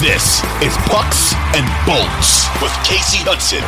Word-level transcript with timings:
This 0.00 0.42
is 0.62 0.74
Pucks 0.88 1.34
and 1.54 1.66
Bolts 1.84 2.48
with 2.62 2.72
Kasey 2.88 3.20
Hudson. 3.20 3.60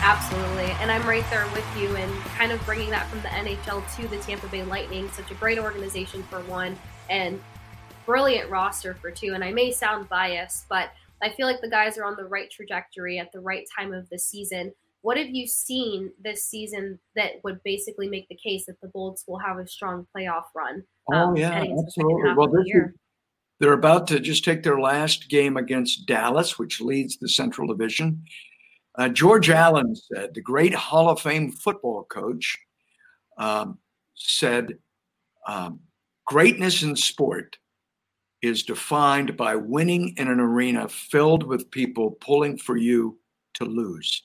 Absolutely. 0.00 0.72
And 0.80 0.90
I'm 0.90 1.06
right 1.06 1.22
there 1.28 1.46
with 1.48 1.66
you 1.76 1.94
and 1.96 2.10
kind 2.38 2.50
of 2.50 2.64
bringing 2.64 2.88
that 2.88 3.06
from 3.08 3.20
the 3.20 3.28
NHL 3.28 3.84
to 3.96 4.08
the 4.08 4.16
Tampa 4.16 4.46
Bay 4.46 4.62
Lightning. 4.62 5.10
Such 5.10 5.30
a 5.30 5.34
great 5.34 5.58
organization 5.58 6.22
for 6.22 6.40
one 6.44 6.78
and 7.10 7.38
brilliant 8.06 8.48
roster 8.48 8.94
for 8.94 9.10
two. 9.10 9.34
And 9.34 9.44
I 9.44 9.52
may 9.52 9.70
sound 9.70 10.08
biased, 10.08 10.70
but 10.70 10.92
I 11.20 11.28
feel 11.28 11.46
like 11.46 11.60
the 11.60 11.68
guys 11.68 11.98
are 11.98 12.06
on 12.06 12.16
the 12.16 12.24
right 12.24 12.50
trajectory 12.50 13.18
at 13.18 13.32
the 13.32 13.40
right 13.40 13.66
time 13.78 13.92
of 13.92 14.08
the 14.08 14.18
season. 14.18 14.72
What 15.06 15.18
have 15.18 15.30
you 15.30 15.46
seen 15.46 16.10
this 16.20 16.46
season 16.46 16.98
that 17.14 17.34
would 17.44 17.62
basically 17.62 18.08
make 18.08 18.28
the 18.28 18.34
case 18.34 18.66
that 18.66 18.80
the 18.80 18.88
Bolts 18.88 19.22
will 19.28 19.38
have 19.38 19.56
a 19.56 19.66
strong 19.68 20.04
playoff 20.12 20.46
run? 20.52 20.82
Um, 21.12 21.30
oh, 21.30 21.36
yeah, 21.36 21.62
absolutely. 21.62 22.34
Well, 22.34 22.48
this 22.48 22.66
is, 22.66 22.90
they're 23.60 23.74
about 23.74 24.08
to 24.08 24.18
just 24.18 24.44
take 24.44 24.64
their 24.64 24.80
last 24.80 25.28
game 25.28 25.56
against 25.58 26.06
Dallas, 26.06 26.58
which 26.58 26.80
leads 26.80 27.18
the 27.18 27.28
Central 27.28 27.68
Division. 27.68 28.24
Uh, 28.96 29.08
George 29.08 29.48
Allen 29.48 29.94
said, 29.94 30.34
the 30.34 30.40
great 30.40 30.74
Hall 30.74 31.08
of 31.08 31.20
Fame 31.20 31.52
football 31.52 32.02
coach, 32.10 32.58
um, 33.38 33.78
said, 34.16 34.76
um, 35.46 35.78
greatness 36.26 36.82
in 36.82 36.96
sport 36.96 37.58
is 38.42 38.64
defined 38.64 39.36
by 39.36 39.54
winning 39.54 40.14
in 40.16 40.26
an 40.26 40.40
arena 40.40 40.88
filled 40.88 41.44
with 41.44 41.70
people 41.70 42.18
pulling 42.20 42.58
for 42.58 42.76
you 42.76 43.20
to 43.54 43.64
lose. 43.64 44.24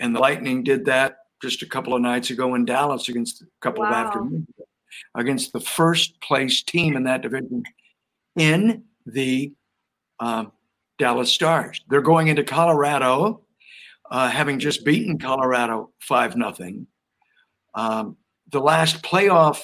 And 0.00 0.14
the 0.14 0.20
Lightning 0.20 0.62
did 0.62 0.84
that 0.86 1.18
just 1.40 1.62
a 1.62 1.66
couple 1.66 1.94
of 1.94 2.00
nights 2.00 2.30
ago 2.30 2.54
in 2.54 2.64
Dallas 2.64 3.08
against 3.08 3.42
a 3.42 3.46
couple 3.60 3.82
wow. 3.82 3.90
of 3.90 3.94
afternoons 3.94 4.46
against 5.14 5.52
the 5.52 5.60
first 5.60 6.20
place 6.20 6.62
team 6.62 6.96
in 6.96 7.04
that 7.04 7.22
division 7.22 7.62
in 8.36 8.84
the 9.06 9.52
uh, 10.20 10.44
Dallas 10.98 11.32
Stars. 11.32 11.80
They're 11.88 12.00
going 12.00 12.28
into 12.28 12.44
Colorado, 12.44 13.42
uh, 14.10 14.28
having 14.28 14.58
just 14.58 14.84
beaten 14.84 15.18
Colorado 15.18 15.90
5 16.00 16.32
0. 16.34 16.86
Um, 17.74 18.16
the 18.50 18.60
last 18.60 19.02
playoff 19.02 19.60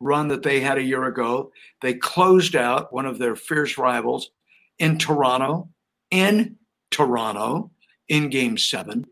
run 0.00 0.28
that 0.28 0.42
they 0.42 0.60
had 0.60 0.78
a 0.78 0.82
year 0.82 1.04
ago, 1.04 1.50
they 1.80 1.94
closed 1.94 2.56
out 2.56 2.92
one 2.92 3.06
of 3.06 3.18
their 3.18 3.36
fierce 3.36 3.78
rivals 3.78 4.30
in 4.78 4.98
Toronto, 4.98 5.68
in 6.10 6.56
Toronto, 6.90 7.70
in 8.08 8.28
game 8.28 8.58
seven. 8.58 9.06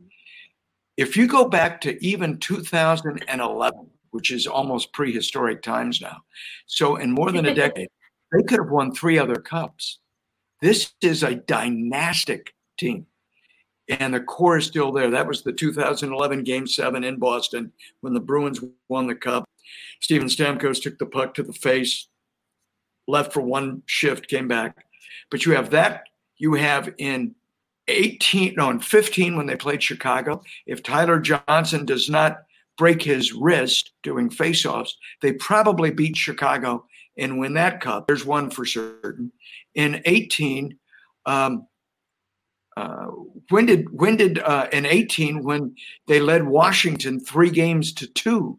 If 0.97 1.16
you 1.16 1.27
go 1.27 1.49
back 1.49 1.81
to 1.82 2.05
even 2.05 2.38
2011, 2.38 3.87
which 4.10 4.31
is 4.31 4.47
almost 4.47 4.93
prehistoric 4.93 5.62
times 5.62 6.00
now, 6.00 6.19
so 6.66 6.97
in 6.97 7.10
more 7.10 7.32
than 7.32 7.47
a 7.47 7.55
decade, 7.65 7.88
they 8.32 8.43
could 8.43 8.60
have 8.60 8.71
won 8.71 8.93
three 8.93 9.19
other 9.19 9.37
cups. 9.37 9.99
This 10.60 10.93
is 11.00 11.22
a 11.22 11.34
dynastic 11.34 12.54
team. 12.78 13.06
And 13.88 14.15
the 14.15 14.21
core 14.21 14.56
is 14.56 14.66
still 14.66 14.93
there. 14.93 15.10
That 15.10 15.27
was 15.27 15.43
the 15.43 15.53
2011 15.53 16.43
Game 16.44 16.66
7 16.66 17.04
in 17.04 17.19
Boston 17.19 17.72
when 18.00 18.15
the 18.15 18.21
Bruins 18.21 18.60
won 18.88 19.06
the 19.06 19.15
cup. 19.15 19.44
Steven 20.00 20.28
Stamkos 20.28 20.83
took 20.83 20.99
the 20.99 21.06
puck 21.06 21.34
to 21.34 21.43
the 21.43 21.53
face, 21.53 22.09
left 23.06 23.33
for 23.33 23.43
one 23.43 23.83
shift, 23.87 24.28
came 24.28 24.49
back. 24.49 24.87
But 25.31 25.44
you 25.44 25.53
have 25.53 25.71
that. 25.71 26.04
You 26.38 26.54
have 26.54 26.94
in 26.99 27.34
18, 27.89 28.55
no, 28.56 28.71
in 28.71 28.81
15 28.81 29.37
when 29.37 29.47
they 29.47 29.56
played 29.56 29.83
Chicago. 29.83 30.43
If 30.67 30.83
Tyler 30.83 31.21
Johnson 31.21 31.84
does 31.84 32.09
not 32.09 32.39
break 32.77 33.03
his 33.03 33.33
wrist 33.33 33.93
doing 34.03 34.31
faceoffs, 34.31 34.91
they 35.22 35.33
probably 35.33 35.91
beat 35.91 36.17
Chicago 36.17 36.87
and 37.17 37.39
win 37.39 37.55
that 37.55 37.81
cup. 37.81 38.06
There's 38.06 38.25
one 38.25 38.50
for 38.50 38.65
certain. 38.65 39.33
In 39.75 40.03
18, 40.05 40.77
um, 41.27 41.67
uh, 42.77 43.06
when 43.50 43.67
did 43.67 43.89
when 43.93 44.16
did 44.16 44.41
uh, 44.41 44.66
in 44.72 44.84
18 44.84 45.45
when 45.45 45.77
they 46.09 46.19
led 46.19 46.45
Washington 46.45 47.21
three 47.21 47.51
games 47.51 47.93
to 47.93 48.06
two 48.09 48.59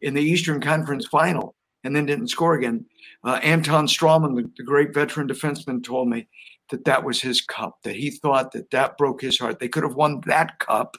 in 0.00 0.14
the 0.14 0.22
Eastern 0.22 0.60
Conference 0.60 1.06
final 1.06 1.54
and 1.84 1.94
then 1.94 2.06
didn't 2.06 2.28
score 2.28 2.54
again. 2.54 2.86
Uh, 3.24 3.38
Anton 3.42 3.86
Stralman, 3.86 4.34
the, 4.36 4.50
the, 4.56 4.64
great 4.64 4.94
veteran 4.94 5.28
defenseman, 5.28 5.82
told 5.84 6.08
me 6.08 6.26
that 6.72 6.84
that 6.86 7.04
was 7.04 7.20
his 7.20 7.40
cup, 7.40 7.78
that 7.84 7.94
he 7.94 8.10
thought 8.10 8.52
that 8.52 8.70
that 8.70 8.98
broke 8.98 9.20
his 9.20 9.38
heart. 9.38 9.60
They 9.60 9.68
could 9.68 9.84
have 9.84 9.94
won 9.94 10.22
that 10.26 10.58
cup. 10.58 10.96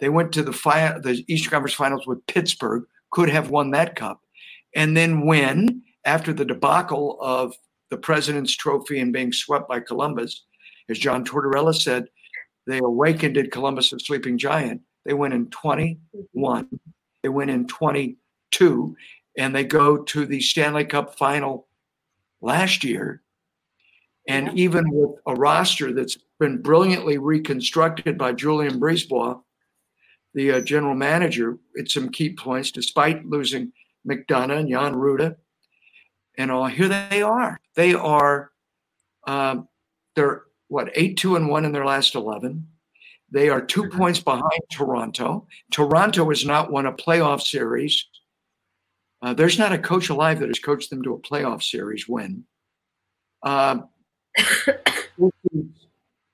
They 0.00 0.08
went 0.08 0.32
to 0.32 0.42
the, 0.42 0.52
fi- 0.52 0.98
the 0.98 1.24
Eastern 1.28 1.50
Conference 1.50 1.74
finals 1.74 2.06
with 2.06 2.26
Pittsburgh, 2.26 2.84
could 3.10 3.28
have 3.28 3.50
won 3.50 3.72
that 3.72 3.96
cup. 3.96 4.22
And 4.74 4.96
then 4.96 5.26
when, 5.26 5.82
after 6.04 6.32
the 6.32 6.44
debacle 6.44 7.18
of 7.20 7.52
the 7.90 7.96
President's 7.96 8.56
Trophy 8.56 9.00
and 9.00 9.12
being 9.12 9.32
swept 9.32 9.68
by 9.68 9.80
Columbus, 9.80 10.44
as 10.88 10.98
John 10.98 11.24
Tortorella 11.24 11.74
said, 11.74 12.06
they 12.66 12.78
awakened 12.78 13.36
at 13.36 13.50
Columbus 13.50 13.92
a 13.92 13.98
sleeping 13.98 14.38
giant. 14.38 14.82
They 15.04 15.14
went 15.14 15.34
in 15.34 15.50
21. 15.50 16.68
They 17.22 17.28
went 17.28 17.50
in 17.50 17.66
22, 17.66 18.96
and 19.36 19.54
they 19.54 19.64
go 19.64 19.98
to 20.04 20.26
the 20.26 20.40
Stanley 20.40 20.84
Cup 20.84 21.16
final 21.18 21.66
last 22.40 22.84
year. 22.84 23.22
And 24.28 24.56
even 24.58 24.90
with 24.90 25.18
a 25.26 25.34
roster 25.34 25.92
that's 25.92 26.18
been 26.38 26.62
brilliantly 26.62 27.18
reconstructed 27.18 28.16
by 28.16 28.32
Julien 28.32 28.78
BriseBois, 28.78 29.40
the 30.34 30.52
uh, 30.52 30.60
general 30.60 30.94
manager, 30.94 31.58
at 31.78 31.90
some 31.90 32.10
key 32.10 32.34
points, 32.34 32.70
despite 32.70 33.26
losing 33.26 33.72
McDonagh 34.06 34.60
and 34.60 34.70
Jan 34.70 34.94
Rutta 34.94 35.36
and 36.36 36.50
all, 36.50 36.66
here 36.66 36.88
they 36.88 37.22
are. 37.22 37.58
They 37.74 37.94
are, 37.94 38.52
um, 39.26 39.66
they're 40.14 40.44
what, 40.68 40.90
8 40.94 41.16
2 41.16 41.36
and 41.36 41.48
1 41.48 41.64
in 41.64 41.72
their 41.72 41.86
last 41.86 42.14
11. 42.14 42.68
They 43.30 43.48
are 43.48 43.62
2 43.62 43.82
mm-hmm. 43.82 43.98
points 43.98 44.20
behind 44.20 44.60
Toronto. 44.70 45.46
Toronto 45.72 46.28
has 46.28 46.44
not 46.44 46.70
won 46.70 46.86
a 46.86 46.92
playoff 46.92 47.40
series 47.40 48.06
uh, 49.20 49.34
there's 49.34 49.58
not 49.58 49.72
a 49.72 49.78
coach 49.78 50.08
alive 50.08 50.38
that 50.40 50.48
has 50.48 50.58
coached 50.58 50.90
them 50.90 51.02
to 51.02 51.14
a 51.14 51.18
playoff 51.18 51.62
series 51.62 52.08
win. 52.08 52.44
Uh, 53.42 53.78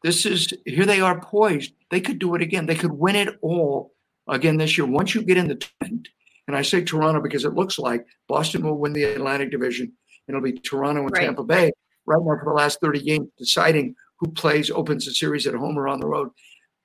this 0.03 0.27
is 0.27 0.53
here 0.65 0.87
they 0.87 1.01
are 1.01 1.21
poised. 1.21 1.73
They 1.91 2.01
could 2.01 2.19
do 2.19 2.35
it 2.35 2.43
again. 2.43 2.67
They 2.67 2.75
could 2.75 2.93
win 2.93 3.17
it 3.17 3.37
all 3.41 3.95
again 4.29 4.57
this 4.57 4.77
year. 4.77 4.87
Once 4.87 5.15
you 5.15 5.23
get 5.23 5.37
in 5.37 5.49
the 5.49 5.63
tent, 5.81 6.09
and 6.47 6.57
I 6.57 6.63
say 6.63 6.83
Toronto 6.83 7.21
because 7.21 7.45
it 7.45 7.55
looks 7.55 7.79
like 7.79 8.07
Boston 8.29 8.63
will 8.63 8.79
win 8.79 8.93
the 8.93 9.05
Atlantic 9.05 9.51
Division. 9.51 9.93
And 10.27 10.37
it'll 10.37 10.45
be 10.45 10.59
Toronto 10.59 11.03
and 11.03 11.11
right. 11.11 11.25
Tampa 11.25 11.45
Bay 11.45 11.71
right 12.07 12.21
now 12.21 12.39
for 12.39 12.45
the 12.45 12.53
last 12.53 12.81
30 12.81 13.03
games, 13.03 13.29
deciding 13.39 13.95
who 14.19 14.31
plays, 14.31 14.71
opens 14.71 15.07
the 15.07 15.13
series 15.13 15.47
at 15.47 15.55
home 15.55 15.79
or 15.79 15.89
on 15.89 16.01
the 16.01 16.07
road. 16.07 16.31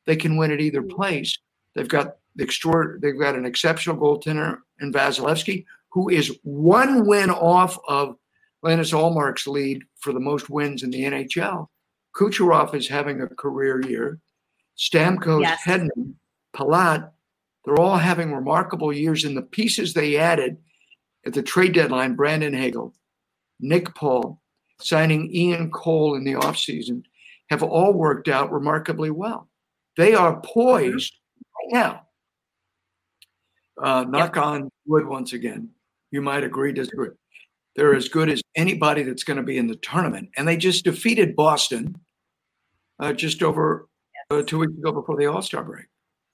They 0.05 0.15
can 0.15 0.37
win 0.37 0.51
at 0.51 0.61
either 0.61 0.81
place. 0.81 1.37
They've 1.75 1.87
got 1.87 2.15
the 2.35 2.43
extra, 2.43 2.99
they've 2.99 3.19
got 3.19 3.35
an 3.35 3.45
exceptional 3.45 3.97
goaltender 3.97 4.59
in 4.81 4.91
Vasilevskiy, 4.91 5.65
who 5.89 6.09
is 6.09 6.37
one 6.43 7.05
win 7.05 7.29
off 7.29 7.77
of 7.87 8.15
Linus 8.61 8.91
Ullmark's 8.91 9.47
lead 9.47 9.83
for 9.99 10.13
the 10.13 10.19
most 10.19 10.49
wins 10.49 10.83
in 10.83 10.91
the 10.91 11.03
NHL. 11.03 11.67
Kucherov 12.15 12.75
is 12.75 12.87
having 12.87 13.21
a 13.21 13.27
career 13.27 13.81
year. 13.87 14.19
Stamkos, 14.77 15.41
yes. 15.41 15.61
Hedman, 15.63 16.13
Palat, 16.55 17.11
they're 17.63 17.79
all 17.79 17.97
having 17.97 18.33
remarkable 18.33 18.91
years. 18.91 19.23
And 19.23 19.35
the 19.35 19.41
pieces 19.41 19.93
they 19.93 20.17
added 20.17 20.57
at 21.25 21.33
the 21.33 21.43
trade 21.43 21.73
deadline, 21.73 22.15
Brandon 22.15 22.53
Hagel, 22.53 22.93
Nick 23.59 23.93
Paul, 23.95 24.41
signing 24.81 25.33
Ian 25.33 25.71
Cole 25.71 26.15
in 26.15 26.23
the 26.23 26.33
offseason 26.33 27.03
have 27.49 27.63
all 27.63 27.93
worked 27.93 28.27
out 28.27 28.51
remarkably 28.51 29.11
well. 29.11 29.49
They 29.97 30.13
are 30.13 30.39
poised 30.41 31.13
right 31.57 31.73
now. 31.73 32.01
Uh, 33.81 34.05
knock 34.07 34.35
yep. 34.35 34.45
on 34.45 34.69
wood 34.85 35.07
once 35.07 35.33
again. 35.33 35.69
You 36.11 36.21
might 36.21 36.43
agree, 36.43 36.71
disagree. 36.73 37.09
They're 37.79 37.95
as 37.95 38.09
good 38.09 38.29
as 38.29 38.41
anybody 38.57 39.03
that's 39.03 39.23
going 39.23 39.37
to 39.37 39.43
be 39.43 39.57
in 39.57 39.67
the 39.67 39.77
tournament. 39.77 40.31
And 40.35 40.45
they 40.45 40.57
just 40.57 40.83
defeated 40.83 41.33
Boston 41.33 41.95
uh, 42.99 43.13
just 43.13 43.41
over 43.41 43.87
uh, 44.29 44.41
two 44.41 44.59
weeks 44.59 44.73
ago 44.77 44.91
before 44.91 45.15
the 45.15 45.27
All 45.27 45.41
Star 45.41 45.63
break. 45.63 45.85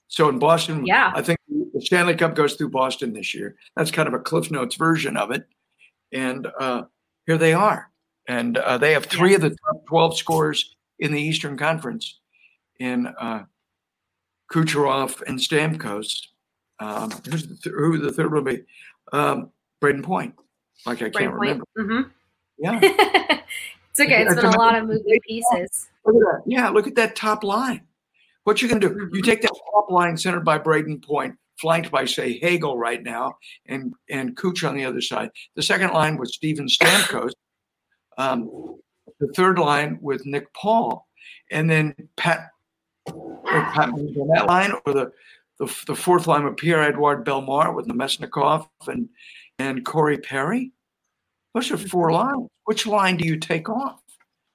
So 0.08 0.28
in 0.28 0.40
Boston, 0.40 0.88
yeah. 0.88 1.12
I 1.14 1.22
think 1.22 1.38
the 1.48 1.82
Stanley 1.82 2.16
Cup 2.16 2.34
goes 2.34 2.56
through 2.56 2.72
Boston 2.72 3.14
this 3.14 3.36
year. 3.36 3.58
That's 3.76 3.92
kind 3.92 4.08
of 4.08 4.16
a 4.16 4.20
Cliff 4.20 4.50
Notes 4.50 4.76
version 4.76 5.18
of 5.18 5.30
it. 5.30 5.48
And 6.12 6.48
uh, 6.60 6.86
here 7.28 7.38
they 7.38 7.54
are. 7.54 7.92
And 8.28 8.58
uh, 8.58 8.80
they 8.80 8.94
have 8.94 9.06
three 9.06 9.36
of 9.36 9.42
the 9.42 9.52
top 9.52 9.86
12 9.88 10.18
scorers 10.18 10.76
in 10.98 11.12
the 11.12 11.22
Eastern 11.22 11.60
Conference 11.60 12.22
in 12.80 13.06
uh, 13.06 13.44
Kucherov 14.52 15.22
and 15.28 15.38
Stamkos. 15.38 16.22
Um, 16.80 17.12
who's 17.30 17.46
the 17.46 17.56
th- 17.56 17.76
who 17.76 18.00
the 18.00 18.12
third 18.12 18.34
will 18.34 18.42
be? 18.42 18.64
Um, 19.14 19.52
Brayden 19.80 20.04
Point. 20.04 20.34
Like 20.86 21.02
I 21.02 21.10
can't 21.10 21.34
remember. 21.34 21.66
Mm-hmm. 21.78 22.10
Yeah. 22.58 22.80
it's 22.82 24.00
okay. 24.00 24.24
It's 24.24 24.36
been 24.36 24.46
a 24.46 24.58
lot 24.58 24.78
of 24.78 24.88
moving 24.88 25.20
pieces. 25.28 25.88
Look 26.06 26.16
at 26.16 26.20
that. 26.20 26.42
Yeah, 26.46 26.70
look 26.70 26.88
at 26.88 26.96
that 26.96 27.16
top 27.16 27.44
line. 27.44 27.82
What 28.44 28.62
you 28.62 28.68
can 28.68 28.80
do? 28.80 28.90
Mm-hmm. 28.90 29.16
You 29.16 29.22
take 29.22 29.42
that 29.42 29.58
top 29.74 29.90
line 29.90 30.18
centered 30.18 30.46
by 30.46 30.60
Brayden 30.60 31.04
Point, 31.04 31.36
flanked 31.60 31.92
by 31.92 32.06
say 32.06 32.38
Hagel 32.40 32.78
right 32.78 33.02
now, 33.02 33.38
and 33.66 33.94
and 34.10 34.38
Cooch 34.38 34.64
on 34.64 34.76
the 34.76 34.86
other 34.86 35.02
side. 35.02 35.32
The 35.56 35.64
second 35.64 35.92
line 35.92 36.18
with 36.18 36.30
Steven 36.30 36.68
Stamkos. 36.68 37.32
Um, 38.18 38.78
the 39.20 39.28
third 39.36 39.60
line 39.60 39.98
with 40.02 40.26
Nick 40.26 40.54
Paul, 40.54 41.08
and 41.52 41.70
then 41.70 41.96
Pat. 42.18 42.50
Pat 43.46 43.90
on 43.90 44.28
that 44.34 44.48
line, 44.48 44.72
or 44.86 44.94
the, 44.94 45.12
the 45.60 45.84
the 45.86 45.96
fourth 45.96 46.26
line 46.28 46.44
with 46.44 46.58
Pierre 46.58 46.82
Edouard 46.82 47.24
Bellemare 47.24 47.74
with 47.74 47.88
Namestnikov 47.88 48.68
and 48.88 49.08
and 49.60 49.86
Corey 49.86 50.18
Perry. 50.18 50.72
Those 51.54 51.72
are 51.72 51.78
four 51.78 52.12
lines. 52.12 52.50
Which 52.66 52.86
line 52.88 53.18
do 53.18 53.26
you 53.28 53.38
take 53.38 53.70
off? 53.70 54.02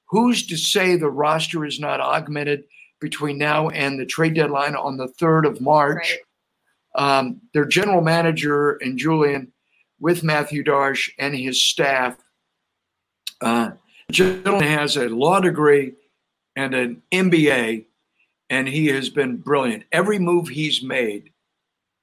Who's 0.08 0.46
to 0.48 0.56
say 0.56 0.96
the 0.96 1.10
roster 1.10 1.64
is 1.64 1.78
not 1.78 2.00
augmented 2.00 2.64
between 3.00 3.38
now 3.38 3.68
and 3.70 3.98
the 3.98 4.04
trade 4.04 4.34
deadline 4.34 4.74
on 4.74 4.96
the 4.96 5.08
3rd 5.20 5.46
of 5.46 5.60
March? 5.60 6.18
Right. 6.96 7.18
Um, 7.20 7.40
their 7.54 7.64
general 7.64 8.02
manager 8.02 8.72
and 8.72 8.98
Julien, 8.98 9.52
with 10.00 10.24
Mathieu 10.24 10.64
Darche 10.64 11.10
and 11.18 11.34
his 11.36 11.62
staff, 11.62 12.16
uh, 13.40 13.70
gentleman 14.10 14.64
has 14.64 14.96
a 14.96 15.08
law 15.08 15.40
degree 15.40 15.94
and 16.56 16.74
an 16.74 17.02
MBA, 17.12 17.84
and 18.50 18.68
he 18.68 18.88
has 18.88 19.08
been 19.08 19.36
brilliant. 19.36 19.84
Every 19.92 20.18
move 20.18 20.48
he's 20.48 20.82
made 20.82 21.30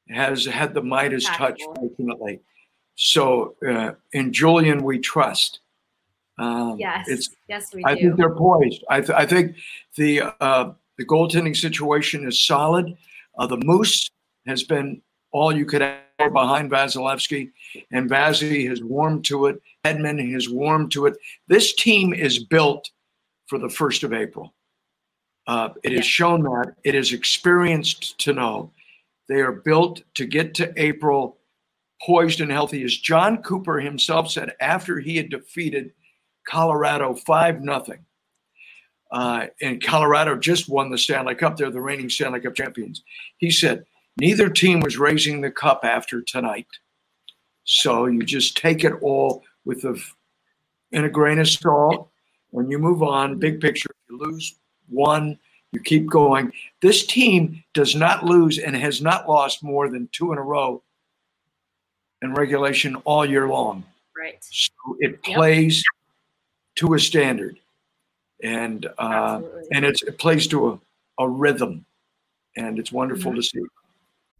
has 0.10 0.46
had 0.46 0.74
the 0.74 0.82
Midas 0.82 1.26
touch, 1.26 1.62
ultimately. 1.78 2.40
So 2.98 3.56
uh, 3.66 3.92
in 4.12 4.34
Julien, 4.34 4.84
we 4.84 5.00
trust. 5.00 5.60
Um, 6.40 6.78
yes, 6.78 7.30
yes, 7.48 7.74
we 7.74 7.84
I 7.86 7.96
do. 7.96 8.02
think 8.02 8.18
they're 8.18 8.36
poised. 8.36 8.84
I, 8.90 9.02
th- 9.02 9.18
I 9.18 9.26
think 9.26 9.56
the 9.96 10.24
uh, 10.40 10.74
the 10.98 11.06
goaltending 11.06 11.56
situation 11.56 12.28
is 12.28 12.46
solid. 12.46 12.96
Uh, 13.38 13.48
the 13.48 13.58
Moose 13.58 14.10
has 14.48 14.64
been 14.64 15.02
all 15.32 15.56
you 15.56 15.66
could 15.66 15.82
ask 15.82 16.34
behind 16.34 16.72
Vasilevskiy, 16.72 17.52
and 17.92 18.10
Vazzy 18.10 18.68
has 18.68 18.84
warmed 18.84 19.26
to 19.26 19.46
it. 19.46 19.62
Hedman 19.86 20.32
has 20.34 20.50
warmed 20.50 20.92
to 20.94 21.06
it. 21.06 21.18
This 21.48 21.74
team 21.74 22.14
is 22.14 22.44
built 22.44 22.90
for 23.46 23.60
the 23.60 23.70
first 23.70 24.04
of 24.04 24.14
April. 24.14 24.54
Uh, 25.46 25.70
it 25.84 25.94
has 25.94 26.06
shown 26.06 26.44
that 26.44 26.74
it 26.84 26.96
is 26.96 27.14
experienced 27.14 28.18
to 28.20 28.34
know 28.34 28.72
they 29.30 29.42
are 29.42 29.52
built 29.52 30.02
to 30.16 30.26
get 30.26 30.54
to 30.56 30.74
April 30.78 31.37
poised 32.06 32.42
and 32.42 32.52
healthy. 32.52 32.84
As 32.84 32.98
John 32.98 33.42
Cooper 33.42 33.80
himself 33.80 34.32
said 34.32 34.54
after 34.60 35.00
he 35.00 35.18
had 35.18 35.30
defeated 35.30 35.94
Colorado 36.48 37.14
5 37.14 37.62
nothing. 37.62 38.06
Uh, 39.12 39.48
and 39.62 39.84
Colorado 39.84 40.36
just 40.38 40.68
won 40.68 40.90
the 40.90 40.98
Stanley 40.98 41.36
Cup. 41.36 41.56
They're 41.56 41.72
the 41.72 41.82
reigning 41.82 42.10
Stanley 42.10 42.42
Cup 42.42 42.56
champions. 42.56 43.04
He 43.38 43.52
said, 43.52 43.86
neither 44.20 44.50
team 44.50 44.82
was 44.82 44.98
raising 44.98 45.42
the 45.42 45.52
cup 45.52 45.82
after 45.84 46.22
tonight. 46.22 46.68
So 47.64 48.06
you 48.06 48.24
just 48.24 48.58
take 48.58 48.84
it 48.84 48.94
all 49.02 49.44
with 49.66 49.84
a, 49.86 49.98
in 50.92 51.06
a 51.06 51.10
grain 51.10 51.40
of 51.40 51.48
salt. 51.48 52.10
When 52.50 52.70
you 52.70 52.80
move 52.80 53.04
on, 53.04 53.40
big 53.40 53.62
picture, 53.62 53.90
you 54.10 54.18
lose 54.18 54.56
one, 54.90 55.38
you 55.72 55.82
keep 55.82 56.10
going. 56.10 56.52
This 56.82 57.06
team 57.06 57.64
does 57.74 57.96
not 57.96 58.26
lose 58.26 58.58
and 58.58 58.76
has 58.76 59.02
not 59.02 59.28
lost 59.28 59.64
more 59.64 59.90
than 59.90 60.10
two 60.12 60.32
in 60.32 60.38
a 60.38 60.42
row 60.42 60.82
in 62.22 62.34
regulation 62.34 62.96
all 63.06 63.26
year 63.26 63.48
long. 63.48 63.84
Right. 64.18 64.38
So 64.42 64.98
it 65.00 65.24
plays 65.24 65.84
to 66.76 66.94
a 66.94 67.00
standard, 67.00 67.60
and 68.44 68.88
uh, 68.98 69.42
and 69.72 69.86
it 69.86 70.18
plays 70.18 70.48
to 70.48 70.70
a, 70.70 71.24
a 71.24 71.30
rhythm, 71.30 71.86
and 72.56 72.80
it's 72.80 72.92
wonderful 72.92 73.32
mm-hmm. 73.32 73.42
to 73.42 73.44
see. 73.44 73.62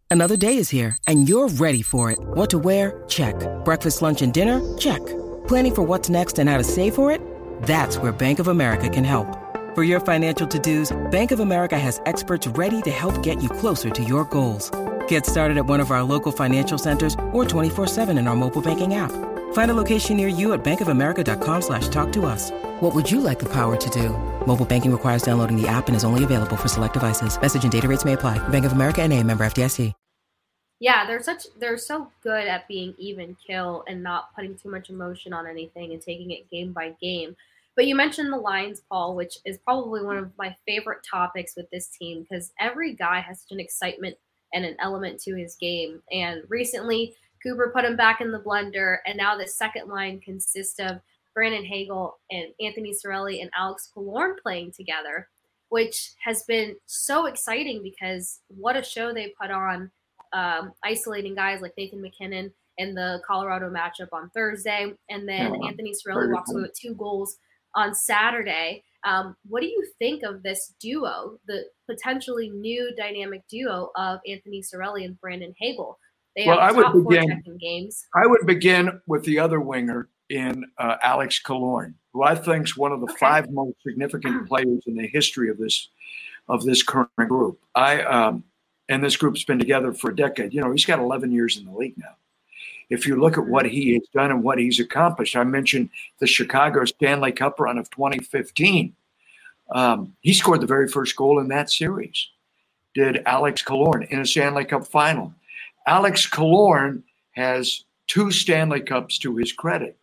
Another 0.10 0.38
day 0.38 0.58
is 0.58 0.70
here, 0.70 0.98
and 1.06 1.28
you're 1.28 1.50
ready 1.50 1.82
for 1.82 2.12
it. 2.12 2.20
What 2.20 2.50
to 2.52 2.58
wear? 2.58 3.04
Check. 3.08 3.36
Breakfast, 3.66 4.02
lunch, 4.02 4.22
and 4.22 4.34
dinner? 4.34 4.78
Check. 4.78 5.06
Planning 5.48 5.76
for 5.76 5.84
what's 5.84 6.10
next 6.10 6.40
and 6.40 6.50
how 6.50 6.58
to 6.58 6.64
save 6.64 6.96
for 6.96 7.12
it? 7.12 7.22
That's 7.64 7.98
where 7.98 8.12
Bank 8.12 8.40
of 8.40 8.48
America 8.48 8.90
can 8.90 9.04
help. 9.04 9.28
For 9.76 9.84
your 9.84 10.00
financial 10.00 10.48
to-dos, 10.48 10.96
Bank 11.12 11.32
of 11.32 11.40
America 11.40 11.78
has 11.78 12.02
experts 12.06 12.48
ready 12.48 12.82
to 12.84 12.90
help 12.90 13.22
get 13.22 13.44
you 13.44 13.50
closer 13.50 13.90
to 13.90 14.04
your 14.04 14.24
goals. 14.26 14.72
Get 15.08 15.26
started 15.26 15.58
at 15.58 15.66
one 15.66 15.82
of 15.82 15.92
our 15.92 16.04
local 16.04 16.32
financial 16.32 16.78
centers 16.78 17.14
or 17.34 17.44
24-7 17.44 18.18
in 18.18 18.28
our 18.28 18.36
mobile 18.36 18.62
banking 18.62 18.94
app. 18.94 19.12
Find 19.54 19.70
a 19.72 19.74
location 19.74 20.18
near 20.18 20.30
you 20.30 20.54
at 20.54 20.64
bankofamerica.com 20.64 21.62
slash 21.62 21.90
talk 21.90 22.12
to 22.14 22.26
us. 22.26 22.52
What 22.80 22.96
would 22.96 23.10
you 23.12 23.20
like 23.20 23.40
the 23.40 23.52
power 23.52 23.76
to 23.76 23.90
do? 23.90 24.10
Mobile 24.46 24.66
banking 24.66 24.92
requires 24.92 25.24
downloading 25.24 25.62
the 25.62 25.68
app 25.68 25.88
and 25.88 25.96
is 25.96 26.06
only 26.06 26.24
available 26.24 26.56
for 26.56 26.70
select 26.70 26.94
devices. 26.94 27.40
Message 27.42 27.64
and 27.64 27.72
data 27.72 27.88
rates 27.88 28.06
may 28.06 28.14
apply. 28.14 28.40
Bank 28.50 28.66
of 28.66 28.72
America 28.72 29.02
and 29.02 29.12
a 29.14 29.22
member 29.24 29.46
FDIC. 29.46 29.94
Yeah, 30.80 31.08
they're 31.08 31.24
such 31.24 31.48
they're 31.60 31.78
so 31.78 32.12
good 32.22 32.48
at 32.48 32.68
being 32.68 32.94
even 33.00 33.36
kill 33.46 33.84
and 33.88 34.04
not 34.04 34.36
putting 34.36 34.56
too 34.56 34.70
much 34.70 34.92
emotion 34.92 35.34
on 35.34 35.48
anything 35.48 35.92
and 35.92 36.02
taking 36.02 36.30
it 36.30 36.50
game 36.52 36.72
by 36.72 36.94
game. 37.02 37.36
But 37.76 37.88
you 37.88 37.96
mentioned 37.96 38.32
the 38.32 38.38
lines, 38.38 38.82
Paul, 38.90 39.16
which 39.16 39.40
is 39.44 39.58
probably 39.58 40.04
one 40.04 40.18
of 40.18 40.32
my 40.38 40.56
favorite 40.68 41.00
topics 41.10 41.56
with 41.56 41.70
this 41.72 41.88
team 41.88 42.22
because 42.22 42.52
every 42.60 42.94
guy 42.94 43.22
has 43.22 43.42
such 43.42 43.52
an 43.54 43.60
excitement 43.60 44.18
and 44.54 44.66
an 44.66 44.76
element 44.80 45.20
to 45.22 45.36
his 45.36 45.56
game. 45.56 46.02
And 46.12 46.44
recently, 46.50 47.16
Cooper 47.44 47.72
put 47.74 47.86
him 47.86 47.96
back 47.96 48.22
in 48.22 48.32
the 48.32 48.40
blender, 48.40 48.98
and 49.06 49.18
now 49.18 49.38
the 49.38 49.48
second 49.48 49.90
line 49.90 50.20
consists 50.20 50.80
of 50.80 51.00
Brandon 51.34 51.64
Hagel 51.64 52.18
and 52.32 52.48
Anthony 52.60 52.94
Cirelli 52.94 53.42
and 53.42 53.52
Alex 53.56 53.92
Killorn 53.96 54.38
playing 54.42 54.72
together, 54.72 55.28
which 55.70 56.14
has 56.24 56.44
been 56.44 56.76
so 56.88 57.28
exciting 57.28 57.84
because 57.84 58.40
what 58.48 58.76
a 58.76 58.84
show 58.84 59.14
they 59.14 59.34
put 59.40 59.52
on, 59.52 59.92
um, 60.34 60.74
isolating 60.84 61.36
guys 61.36 61.62
like 61.62 61.74
Nathan 61.78 62.02
MacKinnon 62.02 62.52
in 62.80 62.96
the 62.96 63.22
Colorado 63.26 63.70
matchup 63.70 64.10
on 64.14 64.30
Thursday, 64.32 64.94
and 65.10 65.28
then 65.28 65.54
yeah, 65.54 65.68
Anthony 65.68 65.94
Cirelli 65.94 66.32
walks 66.32 66.52
away 66.52 66.64
with 66.64 66.80
two 66.80 66.96
goals 66.96 67.38
on 67.76 67.94
Saturday. 67.94 68.84
Um, 69.04 69.36
what 69.48 69.62
do 69.62 69.68
you 69.68 69.86
think 70.00 70.24
of 70.24 70.44
this 70.44 70.74
duo, 70.80 71.40
the 71.48 71.66
potentially 71.90 72.50
new 72.50 72.94
dynamic 72.98 73.44
duo 73.50 73.92
of 73.96 74.20
Anthony 74.28 74.62
Cirelli 74.62 75.06
and 75.06 75.20
Brandon 75.20 75.54
Hagel? 75.58 75.98
They 76.36 76.46
well, 76.46 76.60
I 76.60 76.72
would 76.72 77.08
begin. 77.08 77.44
Games. 77.60 78.06
I 78.14 78.28
would 78.28 78.46
begin 78.46 79.02
with 79.08 79.24
the 79.24 79.40
other 79.40 79.60
winger 79.60 80.10
in 80.30 80.66
uh, 80.78 80.98
Alex 81.02 81.42
Killorn, 81.44 81.96
who 82.14 82.24
I 82.24 82.36
think 82.36 82.66
is 82.66 82.78
one 82.78 82.92
of 82.92 83.00
the 83.00 83.08
okay. 83.08 83.20
five 83.20 83.50
most 83.50 83.76
significant 83.82 84.48
players 84.48 84.84
in 84.86 84.96
the 84.96 85.08
history 85.08 85.50
of 85.50 85.58
this 85.58 85.90
of 86.48 86.64
this 86.64 86.84
current 86.84 87.10
group. 87.16 87.60
I 87.76 88.02
um, 88.02 88.44
and 88.90 89.04
this 89.04 89.18
group's 89.18 89.44
been 89.44 89.60
together 89.60 89.94
for 89.94 90.12
a 90.12 90.16
decade. 90.16 90.54
You 90.54 90.62
know, 90.62 90.72
he's 90.72 90.86
got 90.86 91.00
11 91.00 91.32
years 91.32 91.58
in 91.58 91.66
the 91.66 91.72
league 91.72 91.98
now 91.98 92.16
if 92.90 93.06
you 93.06 93.20
look 93.20 93.38
at 93.38 93.48
what 93.48 93.66
he 93.66 93.94
has 93.94 94.08
done 94.14 94.32
and 94.32 94.44
what 94.44 94.60
he's 94.60 94.80
accomplished, 94.80 95.36
I 95.36 95.44
mentioned 95.44 95.90
the 96.20 96.28
Chicago 96.28 96.86
Stanley 96.86 97.32
Cup 97.32 97.60
run 97.60 97.78
of 97.78 97.90
2015. 97.90 98.96
Um, 99.72 100.14
he 100.22 100.34
scored 100.34 100.62
the 100.62 100.68
very 100.68 100.88
first 100.88 101.16
goal 101.16 101.40
in 101.40 101.50
that 101.50 101.70
series. 101.70 102.30
Did 102.94 103.24
Alex 103.26 103.62
Killorn 103.62 104.10
in 104.10 104.20
a 104.20 104.26
Stanley 104.26 104.66
Cup 104.66 104.88
final? 104.88 105.34
Alex 105.86 106.30
Killorn 106.30 107.04
has 107.32 107.84
two 108.08 108.32
Stanley 108.32 108.82
Cups 108.82 109.20
to 109.20 109.36
his 109.36 109.52
credit. 109.52 109.98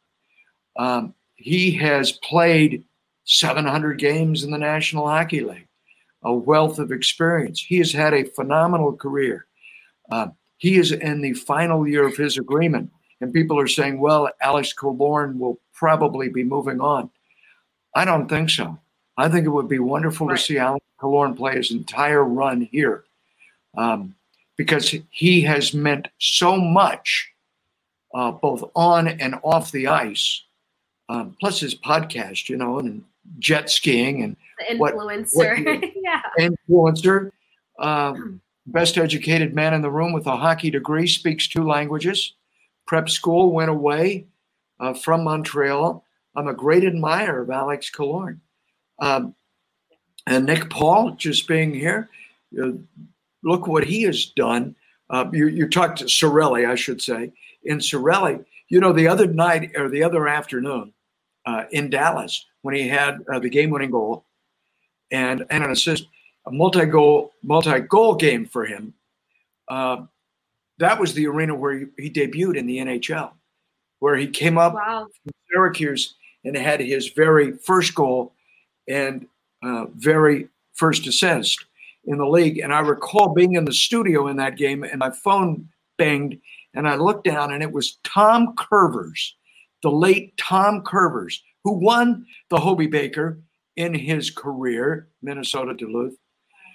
Um, 0.77 1.15
he 1.37 1.73
has 1.73 2.13
played 2.13 2.85
700 3.25 3.99
games 3.99 4.45
in 4.45 4.51
the 4.51 4.59
National 4.59 5.09
Hockey 5.09 5.41
League, 5.41 5.69
a 6.23 6.33
wealth 6.33 6.79
of 6.79 6.93
experience. 6.93 7.61
He 7.61 7.79
has 7.79 7.93
had 7.93 8.13
a 8.13 8.25
phenomenal 8.25 8.95
career. 8.95 9.47
Uh, 10.11 10.29
he 10.65 10.79
is 10.79 10.93
in 10.93 11.21
the 11.21 11.35
final 11.35 11.87
year 11.87 12.07
of 12.07 12.17
his 12.17 12.39
agreement. 12.39 12.91
and 13.21 13.35
people 13.35 13.61
are 13.61 13.67
saying, 13.67 14.01
well, 14.01 14.31
Alex 14.41 14.73
Killorn 14.73 15.37
will 15.39 15.61
probably 15.75 16.31
be 16.31 16.43
moving 16.43 16.81
on. 16.81 17.11
I 17.95 18.07
don't 18.07 18.31
think 18.31 18.49
so. 18.49 18.79
I 19.19 19.29
think 19.29 19.45
it 19.45 19.51
would 19.51 19.69
be 19.69 19.79
wonderful 19.79 20.27
right. 20.27 20.39
to 20.39 20.43
see 20.43 20.57
Alex 20.57 20.87
Killorn 20.99 21.37
play 21.37 21.57
his 21.57 21.71
entire 21.71 22.25
run 22.25 22.63
here 22.63 23.05
um, 23.77 24.15
because 24.57 24.95
he 25.11 25.43
has 25.43 25.75
meant 25.75 26.09
so 26.19 26.57
much, 26.57 27.31
uh, 28.15 28.31
both 28.31 28.65
on 28.75 29.07
and 29.07 29.35
off 29.43 29.71
the 29.71 29.89
ice. 29.89 30.45
Um, 31.11 31.37
plus 31.41 31.61
his 31.61 31.75
podcast, 31.75 32.49
you 32.49 32.57
know, 32.57 32.79
and 32.79 33.05
jet 33.39 33.69
skiing 33.69 34.23
and 34.23 34.35
the 34.59 34.77
influencer, 34.77 35.63
what, 35.63 35.81
what, 35.83 35.91
yeah, 36.03 36.23
influencer. 36.39 37.33
Um, 37.79 38.41
best 38.67 38.97
educated 38.97 39.55
man 39.55 39.75
in 39.75 39.83
the 39.83 39.91
room 39.91 40.13
with 40.13 40.27
a 40.27 40.37
hockey 40.37 40.71
degree, 40.71 41.07
speaks 41.07 41.47
two 41.47 41.65
languages. 41.65 42.35
Prep 42.87 43.09
school 43.09 43.53
went 43.53 43.71
away 43.71 44.27
uh, 44.81 44.95
from 44.95 45.25
Montreal. 45.25 46.05
I'm 46.35 46.49
a 46.49 46.55
great 46.55 46.85
admirer 46.85 47.43
of 47.43 47.51
Alex 47.51 47.91
Killorn. 47.91 48.41
Um, 48.99 49.35
and 50.27 50.47
Nick 50.47 50.71
Paul, 50.71 51.13
just 51.13 51.47
being 51.47 51.75
here, 51.75 52.09
uh, 52.61 52.73
look 53.43 53.67
what 53.67 53.85
he 53.85 54.03
has 54.03 54.27
done. 54.27 54.75
Uh, 55.11 55.27
you, 55.33 55.49
you 55.49 55.69
talked 55.69 55.99
to 55.99 56.05
Cirelli, 56.07 56.69
I 56.69 56.75
should 56.75 57.03
say. 57.03 57.33
In 57.63 57.79
Cirelli, 57.79 58.45
you 58.69 58.81
know, 58.81 58.93
the 58.93 59.09
other 59.09 59.27
night 59.27 59.73
or 59.77 59.89
the 59.89 60.03
other 60.03 60.27
afternoon 60.27 60.93
uh, 61.47 61.65
in 61.71 61.91
Dallas, 61.91 62.47
when 62.63 62.75
he 62.75 62.89
had 62.89 63.23
uh, 63.31 63.39
the 63.39 63.51
game-winning 63.51 63.91
goal 63.91 64.25
and, 65.11 65.45
and 65.51 65.63
an 65.63 65.71
assist, 65.71 66.07
a 66.47 66.51
multi-goal 66.51 67.33
multi-goal 67.43 68.17
game 68.17 68.47
for 68.47 68.65
him. 68.65 68.95
Uh, 69.69 70.05
that 70.79 70.99
was 70.99 71.15
the 71.15 71.27
arena 71.27 71.55
where 71.55 71.79
he, 71.79 71.87
he, 71.97 72.11
debuted 72.11 72.57
in 72.57 72.67
the 72.67 72.79
NHL, 72.79 73.31
where 74.01 74.17
he 74.17 74.27
came 74.27 74.59
up 74.59 74.75
wow. 74.75 75.07
from 75.23 75.33
Syracuse 75.51 76.15
and 76.45 76.57
had 76.57 76.81
his 76.81 77.09
very 77.09 77.53
first 77.53 77.95
goal 77.95 78.35
and 78.89 79.27
uh, 79.63 79.87
very 79.95 80.49
first 80.75 81.07
assist 81.07 81.65
in 82.05 82.19
the 82.19 82.27
league. 82.27 82.59
And 82.59 82.73
I 82.73 82.81
recall 82.81 83.33
being 83.33 83.55
in 83.55 83.65
the 83.65 83.73
studio 83.73 84.29
in 84.29 84.37
that 84.37 84.57
game, 84.57 84.85
and 84.85 84.99
my 84.99 85.11
phone 85.11 85.69
banged, 85.97 86.39
and 86.75 86.89
I 86.89 86.97
looked 86.97 87.25
down, 87.25 87.53
and 87.53 87.63
it 87.63 87.73
was 87.73 87.99
Tom 88.05 88.55
Kurvers, 88.57 89.33
the 89.83 89.91
late 89.91 90.37
Tom 90.37 90.83
Kurvers, 90.83 91.39
who 91.63 91.73
won 91.73 92.27
the 92.51 92.59
Hobey 92.59 92.89
Baker 92.89 93.39
in 93.77 93.95
his 93.95 94.31
career, 94.31 95.09
Minnesota 95.23 95.75
Duluth. 95.75 96.17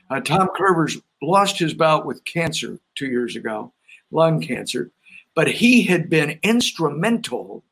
Uh, 0.10 0.20
Tom 0.20 0.50
Kurvers 0.58 1.02
lost 1.22 1.60
his 1.60 1.74
bout 1.74 2.06
with 2.06 2.26
cancer 2.26 2.80
two 2.96 3.08
years 3.08 3.36
ago, 3.36 3.72
lung 4.12 4.42
cancer, 4.42 4.92
but 5.36 5.48
he 5.48 5.84
had 5.84 6.10
been 6.10 6.40
instrumental 6.44 7.64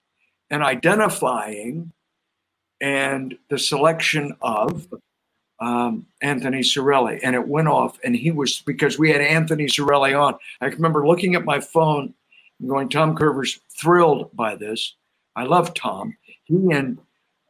in 0.49 0.61
identifying 0.61 1.91
and 2.79 3.37
the 3.49 3.57
selection 3.57 4.35
of 4.41 4.87
um, 5.59 6.05
Anthony 6.21 6.59
Cirelli, 6.59 7.19
and 7.23 7.35
it 7.35 7.47
went 7.47 7.67
off. 7.67 7.97
And 8.03 8.15
he 8.15 8.31
was 8.31 8.61
because 8.61 8.99
we 8.99 9.11
had 9.11 9.21
Anthony 9.21 9.65
Cirelli 9.65 10.19
on. 10.19 10.35
I 10.61 10.67
remember 10.67 11.07
looking 11.07 11.35
at 11.35 11.45
my 11.45 11.59
phone 11.59 12.13
and 12.59 12.69
going, 12.69 12.89
Tom 12.89 13.15
Kurvers 13.15 13.59
thrilled 13.69 14.29
by 14.35 14.55
this. 14.55 14.95
I 15.35 15.43
love 15.43 15.73
Tom. 15.73 16.15
He 16.45 16.71
and 16.71 16.99